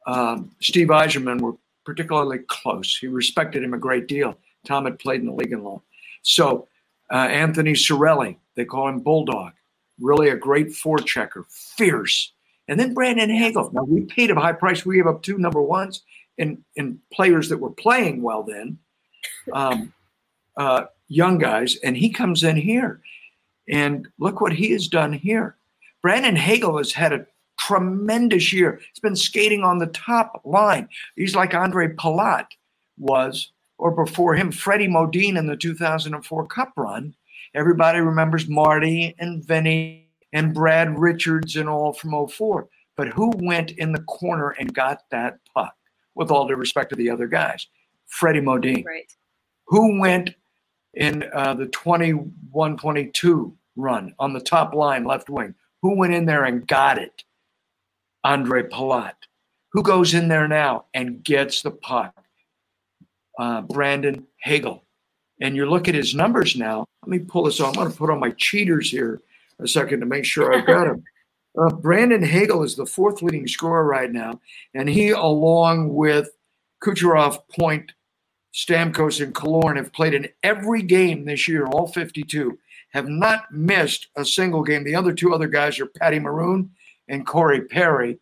um, 0.06 0.52
Steve 0.62 0.88
Yzerman 0.88 1.42
were 1.42 1.56
particularly 1.86 2.40
close. 2.48 2.98
He 2.98 3.08
respected 3.08 3.64
him 3.64 3.74
a 3.74 3.78
great 3.78 4.08
deal. 4.08 4.38
Tom 4.68 4.86
had 4.86 5.00
played 5.00 5.22
in 5.22 5.28
the 5.28 5.34
league 5.34 5.54
and 5.54 5.64
long. 5.64 5.82
So 6.22 6.68
uh, 7.12 7.16
Anthony 7.16 7.74
Cirelli, 7.74 8.38
they 8.56 8.66
call 8.66 8.88
him 8.88 9.00
Bulldog, 9.00 9.54
really 10.00 10.30
a 10.30 10.36
great 10.36 10.68
forechecker, 10.70 11.46
fierce. 11.50 12.34
And 12.68 12.80
then 12.80 12.94
Brandon 12.94 13.30
Hagel. 13.30 13.72
Now 13.74 13.84
we 13.84 14.02
paid 14.02 14.30
him 14.30 14.38
a 14.38 14.42
high 14.42 14.54
price. 14.54 14.86
We 14.86 14.98
gave 14.98 15.08
up 15.08 15.24
two 15.24 15.38
number 15.38 15.62
ones 15.62 16.04
in 16.38 16.64
in 16.76 17.00
players 17.14 17.50
that 17.50 17.58
were 17.58 17.72
playing 17.72 18.22
well 18.22 18.44
then, 18.44 18.78
um, 19.54 19.94
uh, 20.58 20.86
young 21.08 21.38
guys, 21.38 21.78
and 21.84 21.96
he 21.96 22.10
comes 22.10 22.44
in 22.44 22.58
here, 22.58 23.02
and 23.70 24.08
look 24.20 24.42
what 24.42 24.54
he 24.54 24.72
has 24.72 24.88
done 24.88 25.14
here. 25.14 25.56
Brandon 26.02 26.36
Hagel 26.36 26.78
has 26.78 26.92
had 26.92 27.14
a 27.14 27.26
tremendous 27.60 28.54
year. 28.54 28.80
He's 28.94 29.00
been 29.00 29.16
skating 29.16 29.64
on 29.64 29.80
the 29.80 29.88
top 29.88 30.42
line. 30.46 30.90
He's 31.16 31.36
like 31.36 31.54
Andre 31.54 31.88
Palat 31.88 32.46
was, 32.98 33.52
or 33.78 33.92
before 33.92 34.36
him, 34.36 34.52
Freddie 34.52 34.88
Modin 34.88 35.38
in 35.38 35.48
the 35.48 35.58
2004 35.58 36.48
Cup 36.48 36.74
run. 36.76 37.16
Everybody 37.54 38.00
remembers 38.00 38.48
Marty 38.48 39.16
and 39.20 39.44
Vinny 39.46 40.10
and 40.34 40.54
Brad 40.54 41.00
Richards 41.00 41.56
and 41.56 41.70
all 41.70 41.94
from 41.94 42.28
04. 42.28 42.68
But 42.96 43.10
who 43.10 43.32
went 43.36 43.72
in 43.72 43.92
the 43.92 44.02
corner 44.04 44.52
and 44.60 44.74
got 44.74 45.04
that 45.12 45.40
puck? 45.54 45.78
with 46.18 46.32
all 46.32 46.48
due 46.48 46.56
respect 46.56 46.90
to 46.90 46.96
the 46.96 47.10
other 47.10 47.28
guys. 47.28 47.68
Freddie 48.08 48.42
Modin. 48.42 48.84
Right. 48.84 49.12
Who 49.68 50.00
went 50.00 50.32
in 50.94 51.24
uh, 51.34 51.54
the 51.54 51.68
21 51.68 52.78
22 52.78 53.56
run 53.76 54.16
on 54.20 54.34
the 54.34 54.42
top 54.42 54.74
line, 54.74 55.06
left 55.06 55.30
wing? 55.30 55.56
Who 55.82 55.96
went 55.96 56.14
in 56.14 56.26
there 56.26 56.44
and 56.44 56.68
got 56.68 56.98
it? 56.98 57.24
Andre 58.24 58.64
Palat. 58.64 59.14
Who 59.72 59.84
goes 59.84 60.14
in 60.14 60.28
there 60.28 60.48
now 60.48 60.86
and 60.94 61.24
gets 61.24 61.62
the 61.62 61.72
puck? 61.72 62.14
Uh, 63.38 63.62
Brandon 63.62 64.26
Hagel. 64.42 64.84
And 65.42 65.56
you 65.56 65.70
look 65.70 65.88
at 65.88 65.96
his 65.96 66.16
numbers 66.16 66.56
now. 66.56 66.86
Let 67.04 67.10
me 67.10 67.20
pull 67.20 67.44
this 67.44 67.60
on. 67.60 67.68
I'm 67.68 67.74
going 67.74 67.92
to 67.92 67.98
put 67.98 68.10
on 68.10 68.20
my 68.20 68.32
cheaters 68.32 68.90
here 68.90 69.22
a 69.60 69.68
second 69.68 70.00
to 70.00 70.06
make 70.06 70.26
sure 70.26 70.54
I've 70.54 70.68
got 70.68 70.86
them. 70.86 71.04
Uh, 71.58 71.74
Brandon 71.74 72.22
Hagel 72.22 72.62
is 72.62 72.76
the 72.76 72.86
fourth 72.86 73.24
leading 73.24 73.48
scorer 73.48 73.84
right 73.84 74.12
now, 74.12 74.40
and 74.76 74.88
he, 74.88 75.10
along 75.10 75.92
with 75.92 76.30
Kucherov, 76.84 77.40
Point, 77.50 77.94
Stamkos, 78.54 79.24
and 79.24 79.34
Killorn, 79.34 79.76
have 79.78 79.92
played 79.92 80.14
in 80.14 80.30
every 80.44 80.84
game 80.84 81.26
this 81.26 81.48
year, 81.48 81.66
all 81.66 81.88
52, 81.88 82.60
have 82.94 83.08
not 83.08 83.52
missed 83.52 84.08
a 84.16 84.24
single 84.24 84.64
game. 84.64 84.84
The 84.84 84.96
other 84.96 85.14
two 85.14 85.34
other 85.34 85.48
guys 85.48 85.80
are 85.80 85.88
Patty 85.88 86.20
Maroon 86.20 86.72
and 87.08 87.26
Corey 87.26 87.62
Perry. 87.62 88.20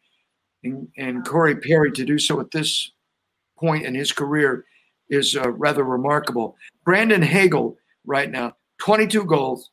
And, 0.64 0.88
and 0.98 1.26
Corey 1.26 1.56
Perry, 1.56 1.92
to 1.92 2.06
do 2.06 2.18
so 2.18 2.40
at 2.40 2.52
this 2.52 2.92
point 3.58 3.86
in 3.86 3.96
his 3.96 4.12
career, 4.12 4.66
is 5.10 5.36
uh, 5.36 5.50
rather 5.52 5.84
remarkable. 5.84 6.56
Brandon 6.84 7.22
Hagel, 7.22 7.78
right 8.06 8.30
now, 8.30 8.56
22 8.80 9.26
goals, 9.26 9.72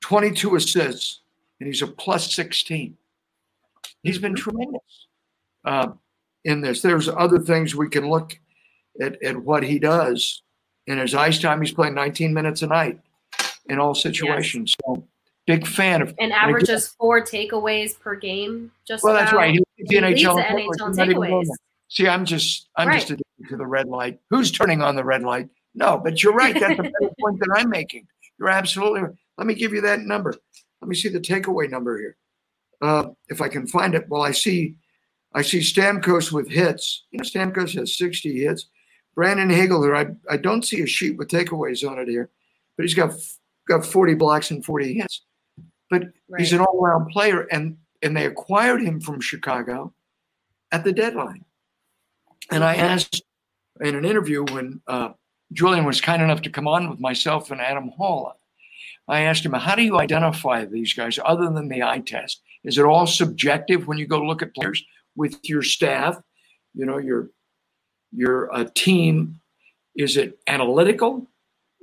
22 0.00 0.56
assists, 0.56 1.20
and 1.60 1.66
he's 1.66 1.82
a 1.82 1.86
plus 1.86 2.34
16. 2.34 2.96
He's 4.02 4.18
been 4.18 4.34
tremendous 4.34 5.06
uh, 5.64 5.92
in 6.44 6.60
this. 6.60 6.82
There's 6.82 7.08
other 7.08 7.38
things 7.38 7.74
we 7.74 7.88
can 7.88 8.08
look 8.08 8.38
at, 9.00 9.22
at 9.22 9.36
what 9.36 9.62
he 9.62 9.78
does 9.78 10.42
in 10.86 10.98
his 10.98 11.14
ice 11.14 11.38
time. 11.38 11.60
He's 11.60 11.72
playing 11.72 11.94
19 11.94 12.34
minutes 12.34 12.62
a 12.62 12.66
night 12.66 13.00
in 13.68 13.78
all 13.78 13.94
situations. 13.94 14.74
Yes. 14.86 14.96
So 14.96 15.04
big 15.46 15.66
fan 15.66 16.02
of 16.02 16.14
and 16.18 16.32
averages 16.32 16.68
and 16.68 16.96
four 16.98 17.22
takeaways 17.22 17.98
per 17.98 18.14
game. 18.14 18.70
Just 18.86 19.04
well, 19.04 19.14
that's 19.14 19.32
right. 19.32 19.52
He's 19.52 19.88
the 19.88 19.96
NHL, 19.96 20.36
the 20.36 20.42
NHL 20.42 20.94
takeaways. 20.94 21.46
See, 21.88 22.08
I'm 22.08 22.24
just 22.24 22.68
I'm 22.76 22.88
right. 22.88 22.94
just 22.94 23.10
addicted 23.10 23.23
to 23.48 23.56
the 23.56 23.66
red 23.66 23.88
light. 23.88 24.18
Who's 24.30 24.50
turning 24.50 24.82
on 24.82 24.96
the 24.96 25.04
red 25.04 25.22
light? 25.22 25.48
No, 25.74 25.98
but 25.98 26.22
you're 26.22 26.34
right. 26.34 26.58
That's 26.58 26.76
the 26.76 27.14
point 27.20 27.40
that 27.40 27.54
I'm 27.56 27.68
making. 27.68 28.06
You're 28.38 28.48
absolutely 28.48 29.02
right. 29.02 29.14
Let 29.38 29.46
me 29.46 29.54
give 29.54 29.72
you 29.72 29.80
that 29.82 30.00
number. 30.00 30.34
Let 30.80 30.88
me 30.88 30.94
see 30.94 31.08
the 31.08 31.20
takeaway 31.20 31.70
number 31.70 31.98
here. 31.98 32.16
Uh, 32.80 33.10
if 33.28 33.40
I 33.40 33.48
can 33.48 33.66
find 33.66 33.94
it. 33.94 34.08
Well, 34.08 34.22
I 34.22 34.32
see 34.32 34.76
I 35.34 35.42
see 35.42 35.58
Stamkos 35.58 36.30
with 36.30 36.48
hits. 36.48 37.04
You 37.10 37.18
know, 37.18 37.24
Stamkos 37.24 37.74
has 37.76 37.96
60 37.96 38.44
hits. 38.44 38.68
Brandon 39.14 39.50
Hagel 39.50 39.82
here. 39.82 39.96
I, 39.96 40.06
I 40.30 40.36
don't 40.36 40.64
see 40.64 40.80
a 40.82 40.86
sheet 40.86 41.16
with 41.16 41.28
takeaways 41.28 41.88
on 41.88 41.98
it 41.98 42.08
here, 42.08 42.30
but 42.76 42.84
he's 42.84 42.94
got 42.94 43.14
got 43.68 43.84
40 43.84 44.14
blocks 44.14 44.50
and 44.50 44.64
40 44.64 44.94
hits. 44.94 45.22
But 45.90 46.04
right. 46.28 46.40
he's 46.40 46.52
an 46.52 46.60
all-around 46.60 47.10
player, 47.10 47.42
and 47.50 47.76
and 48.02 48.16
they 48.16 48.26
acquired 48.26 48.82
him 48.82 49.00
from 49.00 49.20
Chicago 49.20 49.92
at 50.72 50.84
the 50.84 50.92
deadline. 50.92 51.44
And 52.50 52.62
I 52.62 52.76
asked 52.76 53.22
in 53.80 53.94
an 53.94 54.04
interview 54.04 54.44
when 54.44 54.80
uh, 54.86 55.10
Julien 55.52 55.84
was 55.84 56.00
kind 56.00 56.22
enough 56.22 56.42
to 56.42 56.50
come 56.50 56.68
on 56.68 56.90
with 56.90 57.00
myself 57.00 57.50
and 57.50 57.60
Adam 57.60 57.88
Hall. 57.88 58.36
I 59.08 59.22
asked 59.22 59.44
him, 59.44 59.52
how 59.52 59.74
do 59.74 59.82
you 59.82 59.98
identify 59.98 60.64
these 60.64 60.94
guys 60.94 61.18
other 61.24 61.50
than 61.50 61.68
the 61.68 61.82
eye 61.82 62.00
test? 62.00 62.40
Is 62.64 62.78
it 62.78 62.84
all 62.84 63.06
subjective 63.06 63.86
when 63.86 63.98
you 63.98 64.06
go 64.06 64.22
look 64.22 64.42
at 64.42 64.54
players 64.54 64.82
with 65.16 65.38
your 65.44 65.62
staff, 65.62 66.18
you 66.74 66.86
know, 66.86 66.98
your 66.98 67.30
your 68.12 68.54
uh, 68.54 68.66
team? 68.74 69.40
Is 69.96 70.16
it 70.16 70.38
analytical 70.46 71.26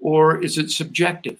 or 0.01 0.41
is 0.41 0.58
it 0.58 0.72
subjective? 0.72 1.39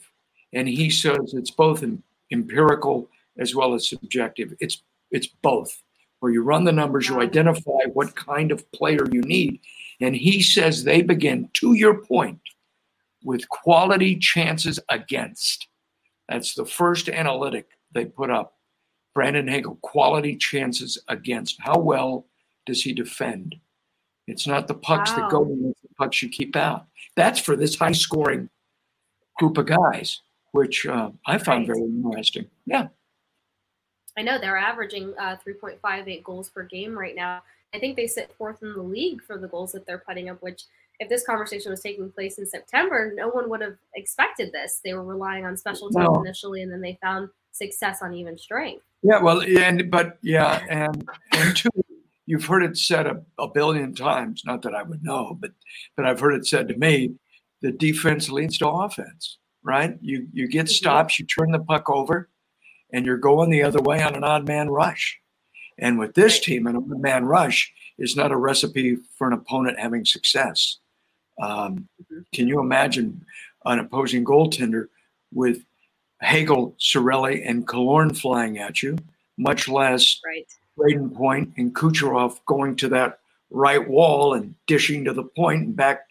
And 0.54 0.68
he 0.68 0.90
says 0.90 1.34
it's 1.34 1.52
both 1.52 1.84
empirical 2.32 3.10
as 3.38 3.56
well 3.56 3.74
as 3.74 3.88
subjective. 3.88 4.56
It's 4.60 4.82
it's 5.10 5.28
both. 5.28 5.82
Where 6.22 6.32
you 6.32 6.44
run 6.44 6.64
the 6.64 6.72
numbers, 6.72 7.10
you 7.10 7.20
identify 7.20 7.82
what 7.94 8.16
kind 8.16 8.52
of 8.52 8.72
player 8.72 9.06
you 9.12 9.22
need, 9.22 9.60
and 10.00 10.16
he 10.16 10.42
says 10.42 10.84
they 10.84 11.02
begin, 11.02 11.50
to 11.56 11.74
your 11.74 11.96
point, 12.04 12.40
with 13.24 13.50
quality 13.50 14.16
chances 14.18 14.80
against. 14.90 15.68
That's 16.30 16.54
the 16.54 16.66
first 16.66 17.10
analytic 17.10 17.70
they 17.92 18.06
put 18.06 18.30
up. 18.30 18.54
Brandon 19.16 19.48
Hagel, 19.48 19.80
quality 19.82 20.36
chances 20.38 20.98
against. 21.08 21.60
How 21.60 21.80
well 21.80 22.28
does 22.66 22.84
he 22.84 22.94
defend? 22.94 23.56
It's 24.28 24.46
not 24.46 24.68
the 24.68 24.76
pucks 24.76 25.10
wow. 25.12 25.18
that 25.18 25.32
go 25.32 25.44
in, 25.44 25.72
it's 25.72 25.82
the 25.82 25.90
pucks 25.98 26.22
you 26.22 26.30
keep 26.30 26.56
out. 26.56 26.86
That's 27.16 27.40
for 27.40 27.56
this 27.56 27.76
high 27.76 27.92
scoring 27.92 28.48
group 29.40 29.58
of 29.58 29.66
guys, 29.66 30.22
which 30.52 30.86
uh, 30.86 31.10
I 31.26 31.40
found 31.40 31.68
right. 31.68 31.76
very 31.76 31.82
interesting. 31.82 32.46
Yeah. 32.66 32.90
I 34.18 34.22
know 34.22 34.38
they're 34.38 34.58
averaging 34.58 35.14
uh, 35.20 35.38
3.58 35.46 36.24
goals 36.24 36.50
per 36.50 36.64
game 36.64 36.98
right 36.98 37.16
now. 37.16 37.42
I 37.74 37.80
think 37.80 37.96
they 37.96 38.08
sit 38.08 38.34
fourth 38.38 38.62
in 38.62 38.74
the 38.74 38.82
league 38.82 39.22
for 39.24 39.38
the 39.38 39.48
goals 39.48 39.72
that 39.72 39.86
they're 39.86 40.04
putting 40.06 40.30
up, 40.30 40.42
which 40.42 40.64
if 41.00 41.10
this 41.10 41.26
conversation 41.26 41.72
was 41.72 41.82
taking 41.82 42.12
place 42.12 42.38
in 42.38 42.46
September, 42.46 43.12
no 43.16 43.30
one 43.30 43.50
would 43.50 43.62
have 43.62 43.78
expected 43.96 44.52
this. 44.52 44.82
They 44.84 44.94
were 44.94 45.04
relying 45.04 45.46
on 45.46 45.58
special 45.58 45.90
teams 45.90 46.06
no. 46.06 46.22
initially, 46.22 46.62
and 46.62 46.72
then 46.72 46.82
they 46.82 47.00
found 47.02 47.30
success 47.52 48.02
on 48.02 48.14
even 48.14 48.38
strength. 48.38 48.84
Yeah, 49.02 49.20
well, 49.20 49.42
and 49.42 49.90
but 49.90 50.20
yeah, 50.22 50.64
and 50.70 51.10
and 51.32 51.58
two, 51.58 51.70
you've 52.28 52.46
heard 52.46 52.64
it 52.64 52.78
said 52.78 53.08
a, 53.08 53.22
a 53.40 53.48
billion 53.48 53.96
times. 53.96 54.44
Not 54.46 54.62
that 54.62 54.76
I 54.76 54.84
would 54.84 55.04
know, 55.04 55.38
but 55.40 55.52
but 55.96 56.06
I've 56.06 56.20
heard 56.20 56.36
it 56.36 56.46
said 56.46 56.68
to 56.68 56.78
me, 56.78 57.16
the 57.62 57.72
defense 57.72 58.30
leads 58.30 58.60
to 58.60 58.70
offense. 58.70 59.40
Right? 59.64 59.98
You 60.02 60.28
you 60.34 60.48
get 60.48 60.66
mm-hmm. 60.66 60.72
stops, 60.72 61.18
you 61.18 61.26
turn 61.26 61.52
the 61.52 61.60
puck 61.60 61.90
over, 61.90 62.30
and 62.92 63.06
you're 63.06 63.18
going 63.18 63.50
the 63.50 63.64
other 63.64 63.82
way 63.82 64.02
on 64.02 64.16
an 64.16 64.24
odd 64.24 64.48
man 64.48 64.70
rush. 64.70 65.20
And 65.78 65.98
with 65.98 66.14
this 66.14 66.40
team, 66.40 66.68
an 66.68 66.76
odd 66.76 66.90
man 66.90 67.26
rush 67.26 67.72
is 67.98 68.16
not 68.16 68.32
a 68.32 68.38
recipe 68.38 68.98
for 69.18 69.28
an 69.28 69.34
opponent 69.34 69.80
having 69.80 70.06
success. 70.06 70.78
Um, 71.42 71.88
mm-hmm. 72.02 72.22
Can 72.34 72.48
you 72.48 72.60
imagine 72.60 73.26
an 73.66 73.80
opposing 73.80 74.26
goaltender 74.26 74.88
with 75.34 75.64
Hagel, 76.22 76.76
Cirelli, 76.80 77.42
and 77.48 77.68
Killorn 77.68 78.16
flying 78.18 78.60
at 78.60 78.84
you, 78.84 78.98
much 79.38 79.68
less 79.68 80.20
right. 80.26 80.48
Brayden 80.78 81.14
Point 81.14 81.54
and 81.58 81.74
Kucherov 81.74 82.40
going 82.46 82.76
to 82.78 82.90
that 82.90 83.20
right 83.50 83.88
wall 83.88 84.34
and 84.34 84.56
dishing 84.68 85.04
to 85.06 85.14
the 85.14 85.24
point 85.24 85.64
and 85.64 85.76
back 85.76 86.08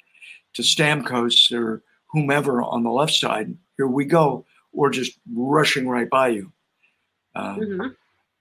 to 0.54 0.62
Stamkos 0.62 1.52
or 1.52 1.82
whomever 2.08 2.62
on 2.62 2.82
the 2.82 2.90
left 2.90 3.14
side. 3.14 3.56
Here 3.76 3.86
we 3.86 4.04
go. 4.04 4.44
Or 4.72 4.90
just 4.90 5.18
rushing 5.32 5.88
right 5.88 6.08
by 6.08 6.28
you. 6.28 6.52
Uh, 7.34 7.56
mm-hmm. 7.56 7.86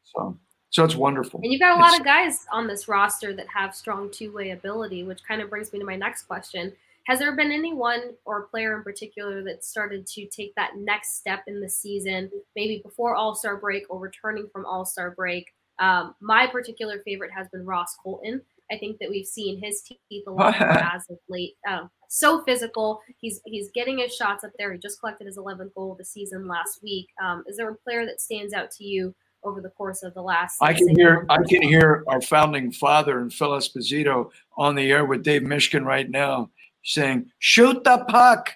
So, 0.04 0.38
so 0.70 0.84
it's 0.84 0.96
wonderful. 0.96 1.40
And 1.44 1.52
you've 1.52 1.62
got 1.62 1.78
a 1.78 1.80
lot 1.80 1.92
it's, 1.92 2.00
of 2.00 2.06
guys 2.06 2.46
on 2.52 2.68
this 2.68 2.88
roster 2.88 3.34
that 3.34 3.48
have 3.48 3.76
strong 3.76 4.10
two-way 4.12 4.52
ability, 4.52 5.04
which 5.04 5.24
kind 5.28 5.42
of 5.42 5.50
brings 5.50 5.72
me 5.74 5.80
to 5.80 5.86
my 5.86 5.96
next 5.96 6.24
question. 6.24 6.74
Has 7.06 7.18
there 7.18 7.36
been 7.36 7.52
anyone 7.52 8.14
or 8.26 8.44
player 8.44 8.78
in 8.78 8.84
particular 8.84 9.44
that 9.44 9.66
started 9.66 10.06
to 10.08 10.28
take 10.28 10.54
that 10.56 10.78
next 10.78 11.18
step 11.18 11.44
in 11.48 11.60
the 11.60 11.70
season, 11.70 12.30
maybe 12.56 12.82
before 12.84 13.16
All 13.16 13.34
Star 13.34 13.58
break 13.58 13.86
or 13.90 14.00
returning 14.00 14.48
from 14.54 14.66
All 14.66 14.86
Star 14.86 15.12
break? 15.12 15.48
Um, 15.80 16.14
my 16.20 16.46
particular 16.46 17.00
favorite 17.06 17.32
has 17.32 17.48
been 17.48 17.66
Ross 17.66 17.96
Colton. 18.04 18.42
I 18.72 18.78
think 18.78 19.00
that 19.00 19.10
we've 19.10 19.26
seen 19.26 19.60
his 19.60 19.82
teeth 19.82 20.24
a 20.28 20.32
lot 20.32 20.60
more 20.60 20.70
as 20.94 21.10
of 21.10 21.18
late. 21.30 21.56
Um, 21.68 21.90
so 22.10 22.44
physical. 22.44 23.02
He's 23.20 23.40
he's 23.46 23.70
getting 23.72 24.00
his 24.00 24.14
shots 24.14 24.44
up 24.44 24.52
there. 24.58 24.74
He 24.74 24.80
just 24.80 25.00
collected 25.00 25.28
his 25.28 25.38
11th 25.38 25.74
goal 25.74 25.94
of 25.94 25.98
the 25.98 26.06
season 26.06 26.48
last 26.48 26.84
week. 26.84 27.08
Um, 27.24 27.46
is 27.48 27.56
there 27.56 27.70
a 27.70 27.76
player 27.76 28.06
that 28.06 28.20
stands 28.20 28.54
out 28.54 28.72
to 28.72 28.84
you 28.84 29.16
over 29.44 29.62
the 29.62 29.70
course 29.70 30.04
of 30.04 30.14
the 30.16 30.22
last? 30.22 30.58
I 30.62 30.74
can 30.74 30.90
hear 30.90 31.26
I 31.30 31.38
can 31.48 31.62
hear 31.62 32.04
our 32.08 32.20
founding 32.20 32.72
father 32.72 33.20
and 33.20 33.32
Phil 33.34 33.52
Esposito 33.52 34.32
on 34.58 34.76
the 34.76 34.92
air 34.92 35.06
with 35.06 35.24
Dave 35.24 35.44
Mishkin 35.44 35.86
right 35.86 36.10
now 36.10 36.50
saying, 36.84 37.32
"Shoot 37.38 37.84
the 37.84 38.04
puck, 38.10 38.52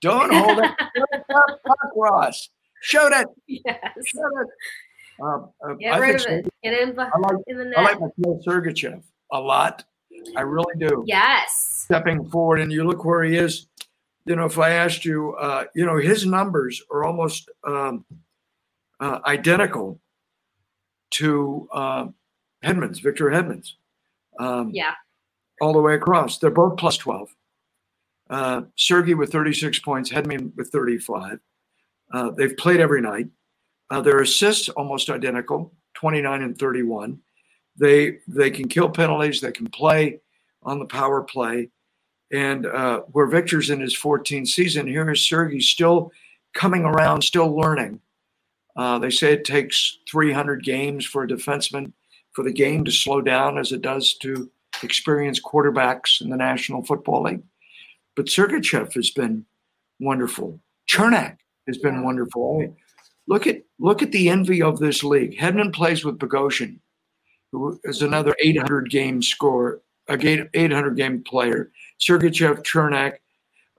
don't 0.00 0.32
hold 0.32 0.58
it, 0.58 0.70
shoot 0.96 1.06
the 1.10 1.56
puck, 1.66 1.90
Ross, 1.96 2.50
shoot 2.82 3.12
it, 3.12 3.26
yes. 3.48 3.76
shoot 4.06 4.20
it." 4.42 4.48
Um, 5.22 5.50
uh, 5.64 5.74
Get 5.74 5.94
I 5.94 5.98
rid 5.98 6.20
of 6.20 6.26
it. 6.26 6.54
Get 6.62 6.74
in, 6.74 6.98
I 6.98 7.18
like, 7.18 7.36
in 7.46 7.58
the 7.58 7.64
net. 7.64 7.78
I 7.78 7.82
like 7.82 8.00
Mikhail 8.00 8.40
Sergachev 8.46 9.02
a 9.30 9.40
lot. 9.40 9.84
I 10.36 10.42
really 10.42 10.74
do. 10.78 11.04
Yes. 11.06 11.84
Stepping 11.84 12.28
forward, 12.28 12.60
and 12.60 12.72
you 12.72 12.84
look 12.84 13.04
where 13.04 13.22
he 13.22 13.36
is. 13.36 13.66
You 14.24 14.36
know, 14.36 14.44
if 14.44 14.58
I 14.58 14.70
asked 14.70 15.04
you, 15.04 15.34
uh, 15.34 15.64
you 15.74 15.84
know, 15.84 15.96
his 15.98 16.24
numbers 16.24 16.80
are 16.90 17.04
almost 17.04 17.50
um, 17.66 18.04
uh, 19.00 19.18
identical 19.26 20.00
to 21.12 21.68
uh, 21.72 22.06
Hedman's, 22.64 23.00
Victor 23.00 23.26
Hedman's. 23.26 23.76
Um, 24.38 24.70
yeah. 24.72 24.94
All 25.60 25.72
the 25.72 25.80
way 25.80 25.94
across. 25.94 26.38
They're 26.38 26.50
both 26.50 26.78
plus 26.78 26.96
12. 26.96 27.28
Uh, 28.30 28.62
Sergey 28.76 29.14
with 29.14 29.30
36 29.30 29.78
points, 29.80 30.10
Hedman 30.10 30.54
with 30.56 30.70
35. 30.70 31.38
Uh, 32.12 32.30
they've 32.30 32.56
played 32.56 32.80
every 32.80 33.00
night. 33.00 33.28
Uh, 33.90 34.00
their 34.00 34.20
assists 34.20 34.68
almost 34.70 35.10
identical, 35.10 35.74
29 35.94 36.42
and 36.42 36.58
31. 36.58 37.18
They 37.76 38.18
they 38.28 38.50
can 38.50 38.68
kill 38.68 38.90
penalties. 38.90 39.40
They 39.40 39.52
can 39.52 39.68
play 39.68 40.20
on 40.62 40.78
the 40.78 40.84
power 40.86 41.22
play. 41.22 41.70
And 42.32 42.66
uh, 42.66 43.00
where 43.12 43.26
Victor's 43.26 43.68
in 43.68 43.80
his 43.80 43.94
14th 43.96 44.48
season, 44.48 44.86
here 44.86 45.10
is 45.10 45.20
Sergey 45.20 45.60
still 45.60 46.12
coming 46.54 46.84
around, 46.84 47.22
still 47.22 47.54
learning. 47.54 48.00
Uh, 48.74 48.98
they 48.98 49.10
say 49.10 49.34
it 49.34 49.44
takes 49.44 49.98
300 50.10 50.64
games 50.64 51.04
for 51.04 51.24
a 51.24 51.28
defenseman 51.28 51.92
for 52.32 52.42
the 52.42 52.52
game 52.52 52.84
to 52.84 52.90
slow 52.90 53.20
down 53.20 53.58
as 53.58 53.72
it 53.72 53.82
does 53.82 54.14
to 54.14 54.50
experienced 54.82 55.42
quarterbacks 55.42 56.20
in 56.20 56.30
the 56.30 56.36
National 56.36 56.82
Football 56.82 57.24
League. 57.24 57.42
But 58.16 58.26
Sergachev 58.26 58.94
has 58.94 59.10
been 59.10 59.44
wonderful. 60.00 60.60
Cernak 60.88 61.36
has 61.66 61.78
been 61.78 62.02
wonderful. 62.02 62.74
Look 63.26 63.46
at 63.46 63.62
look 63.78 64.02
at 64.02 64.12
the 64.12 64.28
envy 64.28 64.62
of 64.62 64.78
this 64.78 65.04
league. 65.04 65.38
Hedman 65.38 65.72
plays 65.72 66.04
with 66.04 66.18
Bogosian, 66.18 66.78
who 67.52 67.78
is 67.84 68.02
another 68.02 68.34
800 68.40 68.90
game 68.90 69.22
score, 69.22 69.82
a 70.08 70.14
800 70.54 70.96
game 70.96 71.22
player. 71.22 71.70
Sergachev, 72.00 72.62
Cernak. 72.64 73.18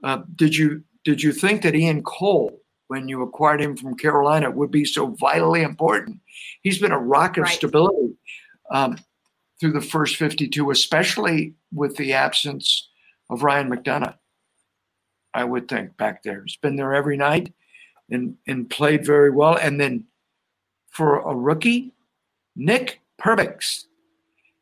Uh, 0.03 0.21
did 0.35 0.55
you 0.55 0.83
did 1.03 1.21
you 1.21 1.33
think 1.33 1.63
that 1.63 1.75
Ian 1.75 2.03
Cole, 2.03 2.61
when 2.87 3.09
you 3.09 3.23
acquired 3.23 3.61
him 3.61 3.75
from 3.75 3.97
Carolina, 3.97 4.49
would 4.49 4.71
be 4.71 4.85
so 4.85 5.07
vitally 5.07 5.63
important? 5.63 6.19
He's 6.61 6.79
been 6.79 6.93
a 6.93 6.99
rock 6.99 7.37
of 7.37 7.43
right. 7.43 7.53
stability 7.53 8.13
um, 8.71 8.97
through 9.59 9.73
the 9.73 9.81
first 9.81 10.15
52, 10.15 10.71
especially 10.71 11.55
with 11.73 11.97
the 11.97 12.13
absence 12.13 12.89
of 13.29 13.43
Ryan 13.43 13.69
McDonagh. 13.69 14.15
I 15.33 15.43
would 15.43 15.67
think, 15.67 15.97
back 15.97 16.21
there. 16.21 16.43
He's 16.45 16.57
been 16.57 16.75
there 16.75 16.93
every 16.93 17.17
night 17.17 17.51
and, 18.09 18.35
and 18.47 18.69
played 18.69 19.03
very 19.03 19.31
well. 19.31 19.55
And 19.55 19.81
then 19.81 20.05
for 20.91 21.19
a 21.19 21.35
rookie, 21.35 21.91
Nick 22.55 23.01
Perbix. 23.23 23.85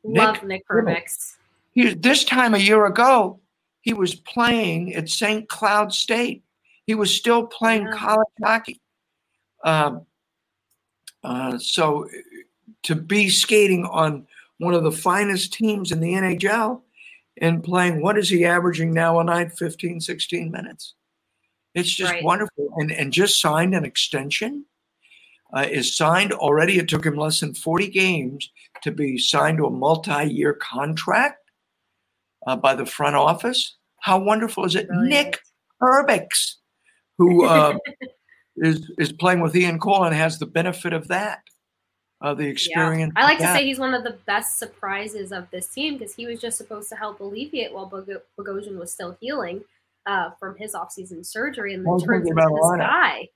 Love 0.04 0.36
Nick, 0.36 0.44
Nick 0.46 0.68
Perbix. 0.68 1.36
He, 1.72 1.94
this 1.94 2.24
time 2.24 2.54
a 2.54 2.60
year 2.60 2.86
ago, 2.86 3.40
he 3.82 3.94
was 3.94 4.16
playing 4.16 4.96
at 4.96 5.10
St. 5.10 5.48
Cloud 5.48 5.94
State. 5.94 6.44
He 6.86 6.96
was 6.96 7.16
still 7.16 7.46
playing 7.46 7.84
yeah. 7.84 7.94
college 7.94 8.28
hockey. 8.44 8.82
Um, 9.64 10.06
uh, 11.24 11.58
so 11.58 12.08
to 12.84 12.96
be 12.96 13.30
skating 13.30 13.86
on 13.86 14.28
one 14.58 14.74
of 14.74 14.84
the 14.84 14.92
finest 14.92 15.54
teams 15.54 15.92
in 15.92 16.00
the 16.00 16.14
NHL 16.14 16.82
and 17.40 17.64
playing 17.64 18.02
what 18.02 18.18
is 18.18 18.30
he 18.30 18.46
averaging 18.46 18.94
now 18.94 19.20
a 19.20 19.24
night 19.24 19.58
15 19.58 20.02
16 20.02 20.52
minutes 20.52 20.96
it's 21.74 21.90
just 21.90 22.12
right. 22.12 22.24
wonderful 22.24 22.70
and 22.78 22.92
and 22.92 23.14
just 23.14 23.40
signed 23.40 23.74
an 23.74 23.86
extension 23.86 24.66
uh, 25.54 25.68
is 25.70 25.96
signed 25.96 26.32
already 26.34 26.80
it 26.80 26.88
took 26.88 27.06
him 27.06 27.16
less 27.16 27.40
than 27.40 27.54
40 27.54 27.90
games 27.90 28.50
to 28.84 28.92
be 28.92 29.18
signed 29.18 29.58
to 29.58 29.66
a 29.66 29.72
multi-year 29.72 30.54
contract 30.54 31.38
uh, 32.48 32.56
by 32.56 32.74
the 32.74 32.86
front 32.86 33.16
office 33.16 33.78
how 34.00 34.20
wonderful 34.20 34.66
is 34.66 34.76
it 34.76 34.88
Brilliant. 34.88 35.10
nick 35.10 35.40
Perbix, 35.82 36.56
who 37.18 37.46
uh, 37.46 37.78
is 38.58 38.92
is 38.98 39.12
playing 39.12 39.42
with 39.42 39.56
ian 39.56 39.80
cole 39.80 40.04
and 40.04 40.16
has 40.16 40.40
the 40.40 40.46
benefit 40.46 40.94
of 40.94 41.08
that 41.08 41.42
uh, 42.22 42.34
the 42.34 42.48
experience. 42.48 43.14
Yeah. 43.16 43.24
I 43.24 43.26
like 43.26 43.40
to 43.40 43.48
say 43.48 43.66
he's 43.66 43.80
one 43.80 43.94
of 43.94 44.04
the 44.04 44.18
best 44.26 44.60
surprises 44.60 45.32
of 45.32 45.50
this 45.52 45.68
team 45.70 45.98
because 45.98 46.14
he 46.14 46.28
was 46.28 46.40
just 46.40 46.58
supposed 46.58 46.90
to 46.90 46.96
help 46.96 47.20
alleviate 47.20 47.74
while 47.74 47.88
Bog- 47.88 48.10
Bogosian 48.40 48.78
was 48.78 48.92
still 48.92 49.18
healing 49.20 49.64
uh, 50.06 50.30
from 50.40 50.56
his 50.56 50.74
offseason 50.74 51.26
surgery 51.26 51.74
and 51.74 51.86
then 51.86 52.00
turns 52.00 52.30
into 52.30 52.42
this 52.42 52.78
guy. 52.78 53.28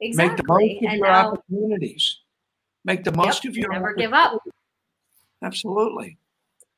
Exactly. 0.00 0.30
Make 0.30 0.36
the 0.36 0.44
most 0.48 0.84
of 0.84 0.90
and 0.90 0.98
your 0.98 1.08
now, 1.08 1.32
opportunities. 1.32 2.18
Make 2.84 3.04
the 3.04 3.12
most 3.12 3.44
yep, 3.44 3.50
of 3.50 3.56
your 3.56 3.72
never 3.72 3.94
give 3.94 4.12
up. 4.12 4.40
Absolutely. 5.42 6.16